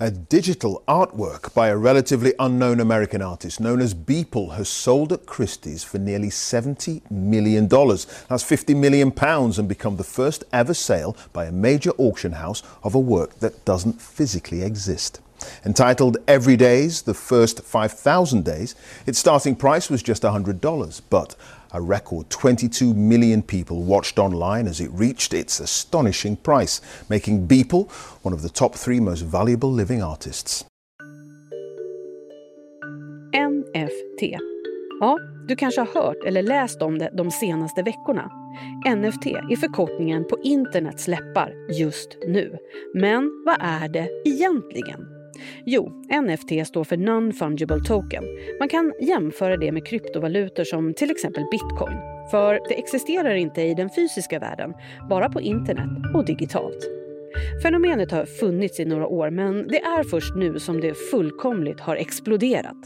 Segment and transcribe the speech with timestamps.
[0.00, 5.26] A digital artwork by a relatively unknown American artist known as Beeple has sold at
[5.26, 7.66] Christie's for nearly $70 million.
[7.66, 12.62] That's 50 million pounds and become the first ever sale by a major auction house
[12.84, 15.20] of a work that doesn't physically exist.
[15.64, 21.34] Entitled Every Days, the first 5,000 days, its starting price was just $100, but
[21.70, 27.88] a record 22 million people watched online as it reached its astonishing price, making Beeple
[28.22, 30.64] one of the top three most valuable living artists.
[33.32, 34.22] NFT.
[35.00, 38.30] Ja, du kanske har hört eller läst om det de senaste veckorna.
[38.86, 42.58] NFT är förkortningen på internets läppar just nu.
[42.94, 45.17] Men vad är det egentligen?
[45.64, 48.24] Jo, NFT står för Non-Fungible Token.
[48.58, 51.96] Man kan jämföra det med kryptovalutor som till exempel bitcoin.
[52.30, 54.74] För det existerar inte i den fysiska världen,
[55.08, 56.88] bara på internet och digitalt.
[57.62, 61.96] Fenomenet har funnits i några år men det är först nu som det fullkomligt har
[61.96, 62.76] exploderat.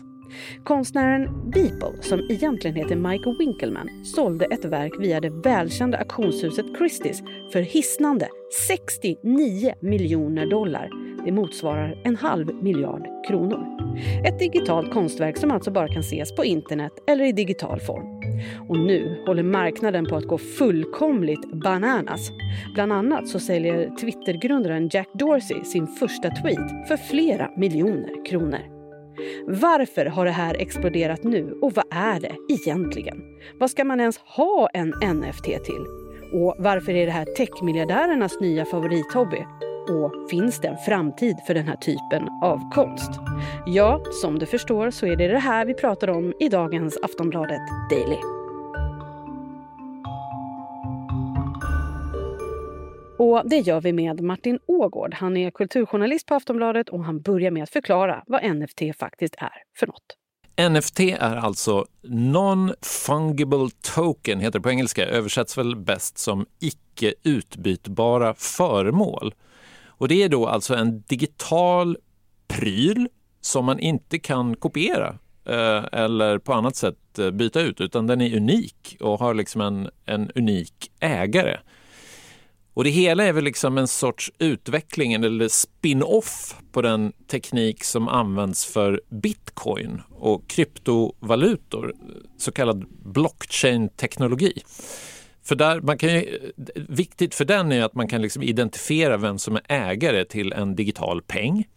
[0.65, 7.51] Konstnären Beeple, som egentligen heter Mike Winkelman, sålde ett verk via det välkända auktionshuset Christie's
[7.53, 8.29] för hisnande
[8.69, 13.67] 69 miljoner dollar det motsvarar en halv miljard kronor.
[14.25, 18.23] Ett digitalt konstverk som alltså bara kan ses på internet eller i digital form.
[18.69, 22.31] Och nu håller marknaden på att gå fullkomligt bananas.
[22.75, 28.61] Bland annat så säljer Twittergrundaren Jack Dorsey sin första tweet för flera miljoner kronor.
[29.47, 33.23] Varför har det här exploderat nu och vad är det egentligen?
[33.59, 35.87] Vad ska man ens ha en NFT till?
[36.33, 39.45] Och varför är det här techmiljardärernas nya favorithobby?
[39.89, 43.11] Och finns det en framtid för den här typen av konst?
[43.67, 47.61] Ja, som du förstår så är det det här vi pratar om i dagens Aftonbladet
[47.91, 48.19] Daily.
[53.19, 55.15] Och det gör vi med Martin Ågård.
[55.15, 59.53] Han är kulturjournalist på Aftonbladet och han börjar med att förklara vad NFT faktiskt är
[59.77, 60.17] för något.
[60.71, 68.35] NFT är alltså Non-Fungible Token, heter det på engelska, översätts väl bäst som icke utbytbara
[68.35, 69.35] föremål.
[70.03, 71.97] Och det är då alltså en digital
[72.49, 73.09] pryl
[73.41, 78.21] som man inte kan kopiera eh, eller på annat sätt eh, byta ut, utan den
[78.21, 81.59] är unik och har liksom en, en unik ägare.
[82.75, 88.09] Och det hela är väl liksom en sorts utveckling eller spin-off på den teknik som
[88.09, 91.95] används för bitcoin och kryptovalutor,
[92.39, 94.63] så kallad blockchain-teknologi.
[95.43, 99.39] För där, man kan ju, viktigt för den är att man kan liksom identifiera vem
[99.39, 101.69] som är ägare till en digital peng.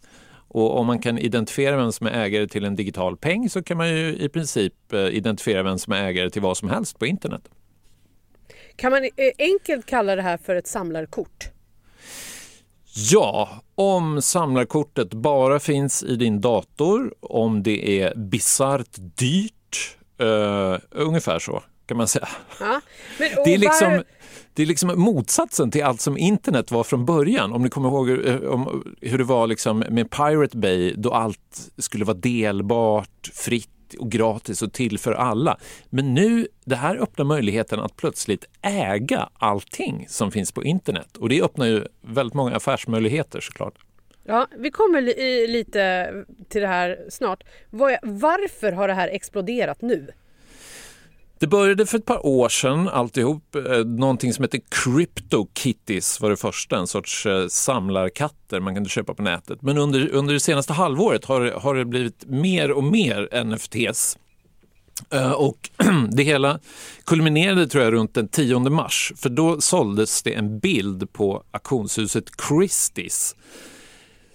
[0.48, 3.76] Och om man kan identifiera vem som är ägare till en digital peng så kan
[3.76, 7.06] man ju i princip eh, identifiera vem som är ägare till vad som helst på
[7.06, 7.48] internet.
[8.76, 11.44] Kan man eh, enkelt kalla det här för ett samlarkort?
[13.10, 21.38] Ja, om samlarkortet bara finns i din dator, om det är bisarrt dyrt, uh, ungefär
[21.38, 22.28] så kan man säga.
[22.60, 22.80] Ja,
[23.18, 24.02] det, är liksom,
[24.54, 27.52] det är liksom motsatsen till allt som internet var från början.
[27.52, 31.70] Om ni kommer ihåg hur, om, hur det var liksom med Pirate Bay då allt
[31.78, 35.58] skulle vara delbart, fritt och gratis och till för alla.
[35.90, 41.28] Men nu, det här öppnar möjligheten att plötsligt äga allting som finns på internet och
[41.28, 43.74] det öppnar ju väldigt många affärsmöjligheter såklart.
[44.24, 46.12] Ja, vi kommer li lite
[46.48, 47.44] till det här snart.
[48.02, 50.10] Varför har det här exploderat nu?
[51.38, 53.54] Det började för ett par år sedan alltihop.
[53.54, 58.90] Eh, någonting som heter Crypto Kitties var det första, en sorts eh, samlarkatter man kunde
[58.90, 59.62] köpa på nätet.
[59.62, 64.18] Men under, under det senaste halvåret har, har det blivit mer och mer NFTs.
[65.10, 65.70] Eh, och
[66.10, 66.60] det hela
[67.04, 72.24] kulminerade tror jag runt den 10 mars för då såldes det en bild på auktionshuset
[72.30, 73.34] Christie's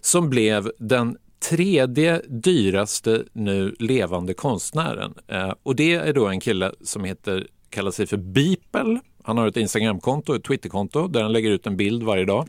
[0.01, 1.17] som blev den
[1.49, 5.13] tredje dyraste nu levande konstnären.
[5.27, 8.99] Eh, och det är då en kille som heter, kallar sig för Beeple.
[9.23, 12.47] Han har ett Instagramkonto, ett Twitterkonto där han lägger ut en bild varje dag.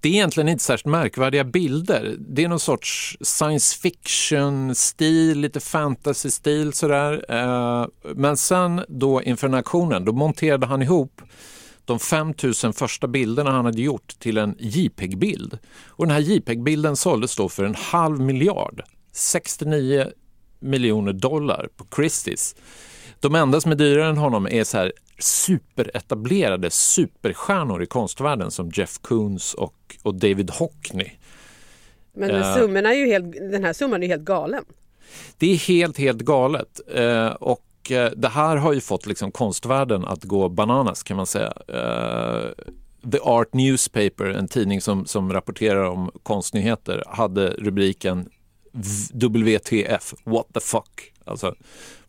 [0.00, 2.16] Det är egentligen inte särskilt märkvärdiga bilder.
[2.18, 7.24] Det är någon sorts science fiction-stil, lite fantasy-stil sådär.
[7.28, 11.22] Eh, men sen då inför den här auktionen, då monterade han ihop
[11.84, 15.58] de 5000 första bilderna han hade gjort till en JPEG-bild.
[15.86, 18.82] Och den här JPEG-bilden såldes då för en halv miljard,
[19.12, 20.06] 69
[20.60, 22.56] miljoner dollar på Christie's.
[23.20, 28.70] De enda som är dyrare än honom är så här superetablerade superstjärnor i konstvärlden som
[28.74, 31.10] Jeff Koons och, och David Hockney.
[32.12, 34.64] Men uh, är ju helt, den här summan är helt galen.
[35.38, 36.80] Det är helt, helt galet.
[36.98, 41.26] Uh, och Eh, det här har ju fått liksom konstvärlden att gå bananas kan man
[41.26, 41.52] säga.
[41.68, 42.50] Eh,
[43.12, 48.28] The Art Newspaper, en tidning som, som rapporterar om konstnyheter, hade rubriken
[49.12, 51.12] WTF, what the fuck.
[51.24, 51.54] Alltså,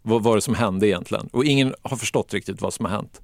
[0.02, 1.30] vad var det som hände egentligen?
[1.32, 3.22] Och ingen har förstått riktigt vad som har hänt.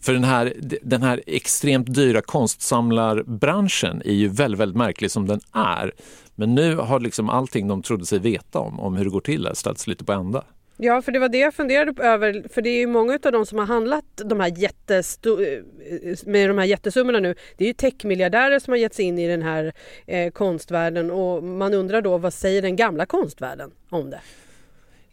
[0.00, 5.40] För den här, den här extremt dyra konstsamlarbranschen är ju väldigt, väldigt märklig som den
[5.52, 5.92] är.
[6.34, 9.48] Men nu har liksom allting de trodde sig veta om, om hur det går till,
[9.54, 10.44] ställts lite på ända.
[10.76, 12.46] Ja, för det var det jag funderade över.
[12.48, 16.58] För det är ju många av de som har handlat de här eh, med de
[16.58, 17.34] här jättesummorna nu.
[17.56, 19.72] Det är ju techmiljardärer som har gett sig in i den här
[20.06, 24.20] eh, konstvärlden och man undrar då vad säger den gamla konstvärlden om det?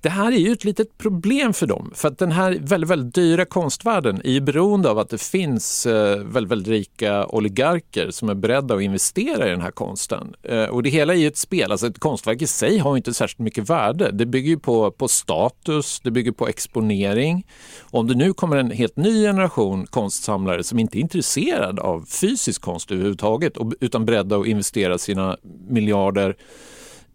[0.04, 3.16] Det här är ju ett litet problem för dem, för att den här väldigt, väldigt
[3.16, 8.30] dyra konstvärlden är ju beroende av att det finns eh, väldigt, väldigt rika oligarker som
[8.30, 10.36] är beredda att investera i den här konsten.
[10.44, 13.14] Eh, och det hela är ju ett spel, alltså ett konstverk i sig har inte
[13.14, 14.12] särskilt mycket värde.
[14.12, 17.48] Det bygger ju på, på status, det bygger på exponering.
[17.82, 22.06] Och om det nu kommer en helt ny generation konstsamlare som inte är intresserad av
[22.06, 25.38] fysisk konst överhuvudtaget, utan beredda att investera sina
[25.70, 26.36] miljarder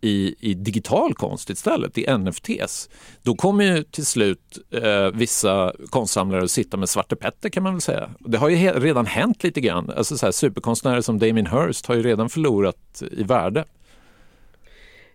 [0.01, 2.89] i, i digital konst istället, i NFTs,
[3.23, 7.73] då kommer ju till slut eh, vissa konstsamlare att sitta med Svarte Petter kan man
[7.73, 8.11] väl säga.
[8.19, 9.91] Det har ju redan hänt lite grann.
[9.97, 13.65] Alltså så här, superkonstnärer som Damien Hirst har ju redan förlorat i värde.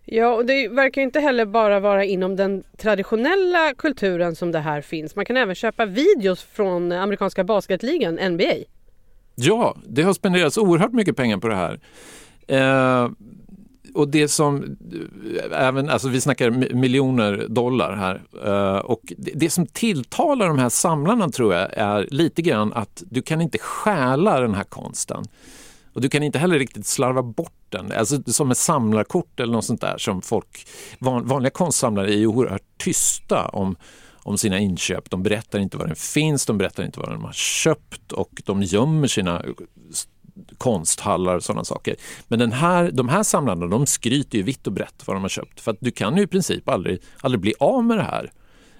[0.06, 4.80] Ja, och det verkar inte heller bara vara inom den traditionella kulturen som det här
[4.80, 5.16] finns.
[5.16, 8.54] Man kan även köpa videos från amerikanska basketligan, NBA.
[9.34, 11.80] Ja, det har spenderats oerhört mycket pengar på det här.
[12.48, 13.10] Eh,
[13.94, 14.76] och det som,
[15.52, 18.22] även, alltså vi snackar miljoner dollar här.
[18.44, 23.02] Eh, och det, det, som tilltalar de här samlarna tror jag är lite grann att
[23.10, 25.24] du kan inte stjäla den här konsten.
[25.92, 29.64] Och du kan inte heller riktigt slarva bort den, alltså som ett samlarkort eller något
[29.64, 30.66] sånt där som folk,
[30.98, 33.76] van, vanliga konstsamlare är ju oerhört tysta om
[34.26, 35.10] om sina inköp.
[35.10, 38.62] De berättar inte var den finns, de berättar inte vad de har köpt och de
[38.62, 39.44] gömmer sina
[40.64, 41.96] konsthallar och sådana saker.
[42.28, 45.28] Men den här, de här samlarna de skryter ju vitt och brett vad de har
[45.28, 48.32] köpt för att du kan ju i princip aldrig, aldrig bli av med det här.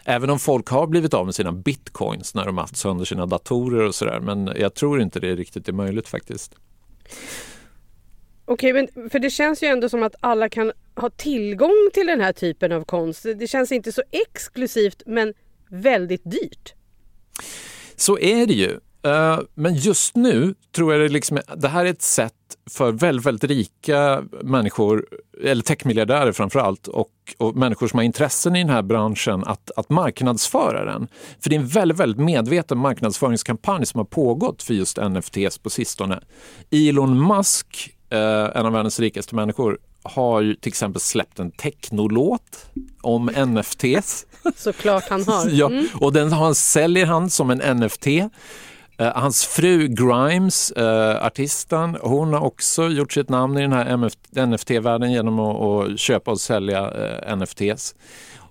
[0.04, 3.86] Även om folk har blivit av med sina bitcoins när de haft sönder sina datorer
[3.86, 4.20] och sådär.
[4.20, 6.54] Men jag tror inte det riktigt är möjligt faktiskt.
[8.44, 12.20] Okej, men för det känns ju ändå som att alla kan ha tillgång till den
[12.20, 13.26] här typen av konst.
[13.36, 15.34] Det känns inte så exklusivt men
[15.68, 16.74] väldigt dyrt.
[17.96, 18.80] Så är det ju.
[19.04, 22.32] Eh, men just nu tror jag det, liksom, det här är ett sätt
[22.70, 25.06] för väldigt, väldigt rika människor,
[25.44, 29.70] eller techmiljardärer framför allt, och, och, människor som har intressen i den här branschen att,
[29.76, 31.08] att marknadsföra den.
[31.40, 35.70] För det är en väldigt, väldigt medveten marknadsföringskampanj som har pågått för just NFTs på
[35.70, 36.20] sistone.
[36.70, 38.18] Elon Musk, eh,
[38.54, 42.66] en av världens rikaste människor, har ju till exempel släppt en technolåt
[43.02, 44.26] om NFTs.
[44.56, 45.44] Såklart han har.
[45.44, 45.56] Mm.
[45.56, 48.06] ja, och den han, säljer han som en NFT.
[48.98, 53.96] Eh, hans fru Grimes, uh, artisten, hon har också gjort sitt namn i den här
[54.46, 57.94] NFT-världen genom att, att, köpa och sälja eh, uh, NFTs.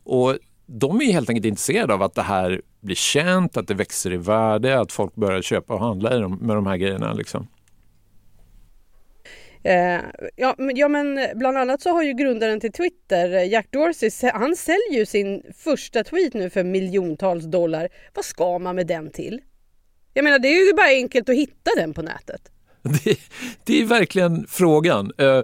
[0.03, 4.13] Och de är helt enkelt intresserade av att det här blir känt, att det växer
[4.13, 7.13] i värde, att folk börjar köpa och handla med de här grejerna.
[7.13, 7.47] Liksom.
[9.63, 9.99] Eh,
[10.35, 14.55] ja, men, ja, men bland annat så har ju grundaren till Twitter, Jack Dorsey, han
[14.55, 17.89] säljer ju sin första tweet nu för miljontals dollar.
[18.13, 19.41] Vad ska man med den till?
[20.13, 22.41] Jag menar det är ju bara enkelt att hitta den på nätet.
[23.03, 23.19] Det,
[23.63, 25.11] det, är verkligen frågan.
[25.17, 25.41] Eh,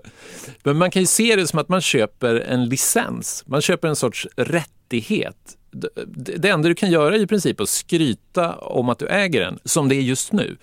[0.63, 3.43] men man kan ju se det som att man köper en licens.
[3.48, 5.58] Man köper en sorts rättighet.
[6.15, 9.60] Det enda du kan göra är i princip att skryta om att du äger den,
[9.63, 10.58] som det är just nu.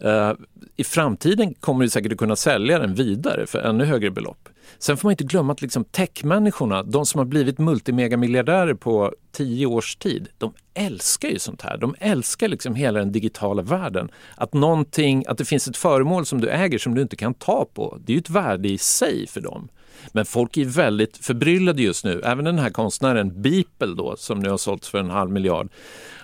[0.00, 0.32] Eh,
[0.76, 4.48] I framtiden kommer du säkert att kunna sälja den vidare för ännu högre belopp.
[4.78, 9.66] Sen får man inte glömma att liksom techmänniskorna, de som har blivit multimegamiljardärer på tio
[9.66, 11.76] års tid, de älskar ju sånt här.
[11.76, 14.08] De älskar liksom hela den digitala världen.
[14.36, 17.66] Att, någonting, att det finns ett föremål som du äger som du inte kan ta
[17.74, 19.68] på, det är ju ett värde i sig för dem.
[20.12, 22.20] Men folk är väldigt förbryllade just nu.
[22.24, 25.68] Även den här konstnären Beeple då, som nu har sålts för en halv miljard.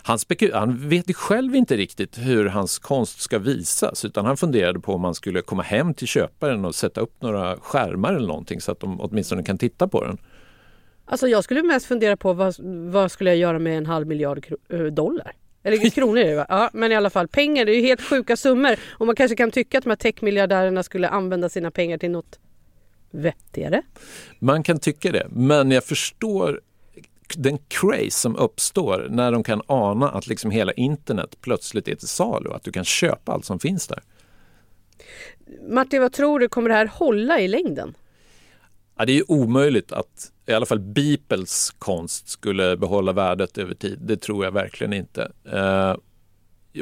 [0.03, 0.19] Han,
[0.53, 4.95] han vet ju själv inte riktigt hur hans konst ska visas utan han funderade på
[4.95, 8.73] om man skulle komma hem till köparen och sätta upp några skärmar eller någonting så
[8.73, 10.19] att de åtminstone kan titta på den.
[11.05, 12.55] Alltså jag skulle mest fundera på vad,
[12.91, 15.33] vad skulle jag göra med en halv miljard eh, dollar?
[15.63, 16.47] Eller kronor är det va?
[16.49, 18.77] Ja, men i alla fall pengar, det är ju helt sjuka summor.
[18.89, 22.39] Och man kanske kan tycka att de här techmiljardärerna skulle använda sina pengar till något
[23.11, 23.83] vettigare.
[24.39, 26.61] Man kan tycka det, men jag förstår
[27.37, 32.09] den craze som uppstår när de kan ana att liksom hela internet plötsligt är till
[32.09, 34.03] salu, att du kan köpa allt som finns där.
[35.69, 37.95] Martin, vad tror du, kommer det här hålla i längden?
[38.97, 43.99] Ja, det är omöjligt att i alla fall Beeples konst skulle behålla värdet över tid.
[44.03, 45.33] Det tror jag verkligen inte.
[45.55, 45.97] Uh,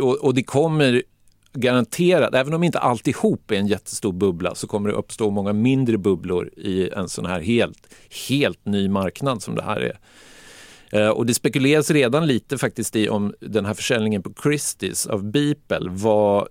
[0.03, 1.03] och, och, det kommer
[1.52, 5.99] garanterat, även om inte alltihop är en jättestor bubbla så kommer det uppstå många mindre
[5.99, 7.95] bubblor i en sån här helt,
[8.28, 9.99] helt ny marknad som det här är.
[10.93, 15.25] Eh, och det spekuleras redan lite faktiskt i om den här försäljningen på Christie's av
[15.25, 16.49] Beeple var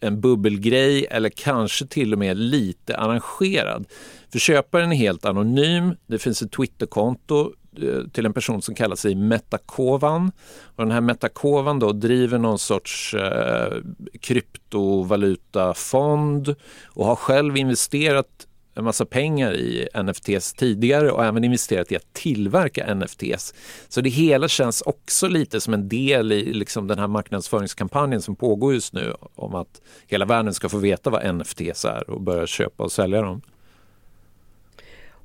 [0.00, 3.84] en bubbelgrej eller kanske till och med lite arrangerad.
[4.32, 5.96] För köparen är helt anonym.
[6.06, 10.32] Det finns ett Twitterkonto Eh, till en person som kallar sig Metakovan.
[10.76, 13.72] Och den här Metakovan då driver någon sorts eh,
[14.20, 16.54] kryptovalutafond
[16.86, 22.12] och har själv investerat en massa pengar i NFTs tidigare och även investerat i att
[22.12, 23.54] tillverka NFTs.
[23.88, 28.36] Så det hela känns också lite som en del i liksom den här marknadsföringskampanjen som
[28.36, 32.46] pågår just nu om att hela världen ska få veta vad NFTs är och börja
[32.46, 33.40] köpa och sälja dem.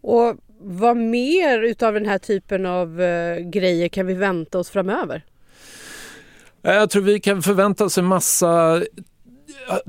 [0.02, 0.36] Och
[0.68, 5.26] vad mer utav den här typen av uh, grejer kan vi vänta oss framöver?
[6.62, 8.82] Jag tror vi kan förvänta oss en massa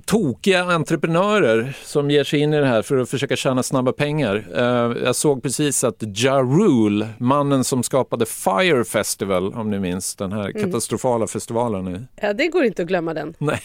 [0.04, 4.47] tokiga entreprenörer som ger sig in i det här för att försöka tjäna snabba pengar.
[4.54, 10.16] Eh, jag såg precis att Ja Rule, mannen som skapade Fire Festival, om ni minns
[10.16, 10.62] den här mm.
[10.62, 12.09] katastrofala festivalen.
[12.21, 13.35] Ja, det går inte att glömma den.
[13.38, 13.61] Nej.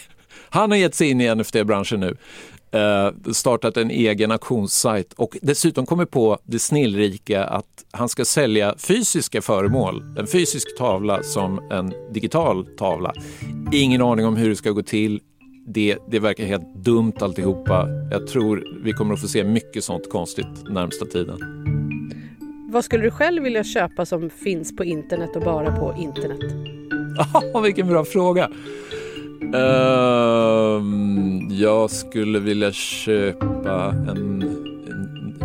[0.50, 2.16] Han har gett sig in i NFT-branschen nu.
[2.76, 8.76] Uh, startat en egen auktionssajt och dessutom kommit på det snillrika att han ska sälja
[8.78, 10.04] fysiska föremål.
[10.20, 13.14] En fysisk tavla som en digital tavla.
[13.72, 15.22] Ingen aning om hur det ska gå till,
[15.68, 17.88] det, det verkar helt dumt alltihopa.
[18.12, 21.40] Jag tror vi kommer att få se mycket sånt konstigt närmsta tiden.
[22.72, 26.40] Vad skulle du själv vilja köpa som finns på internet och bara på internet?
[27.54, 28.50] Oh, vilken bra fråga!
[29.44, 30.84] Uh,
[31.50, 34.42] jag skulle vilja köpa en,
[34.88, 35.36] en,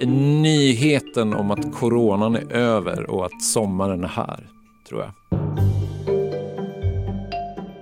[0.00, 4.40] en, nyheten om att coronan är över och att sommaren är här,
[4.88, 5.10] tror jag.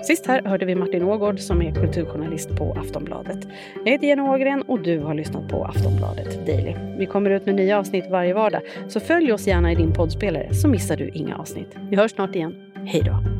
[0.03, 3.39] Sist här hörde vi Martin Ågård som är kulturjournalist på Aftonbladet.
[3.85, 6.75] Jag heter Jenny Ågren och du har lyssnat på Aftonbladet Daily.
[6.99, 10.55] Vi kommer ut med nya avsnitt varje vardag, så följ oss gärna i din poddspelare
[10.55, 11.77] så missar du inga avsnitt.
[11.91, 12.55] Vi hörs snart igen.
[12.87, 13.40] Hej då!